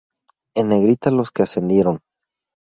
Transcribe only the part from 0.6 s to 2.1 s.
negrita los que ascendieron.